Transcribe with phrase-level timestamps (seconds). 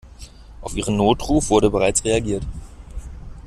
[0.61, 2.41] Auf Ihren Notruf wurde bereits reagiert.